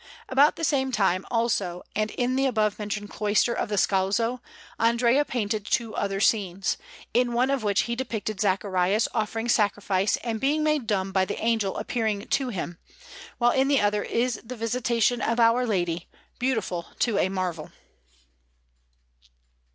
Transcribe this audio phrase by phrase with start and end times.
[0.29, 4.41] About the same time, also, and in the above mentioned cloister of the Scalzo,
[4.79, 6.77] Andrea painted two other scenes,
[7.13, 11.37] in one of which he depicted Zacharias offering sacrifice and being made dumb by the
[11.37, 12.79] Angel appearing to him,
[13.37, 16.07] while in the other is the Visitation of Our Lady,
[16.39, 17.71] beautiful to a marvel.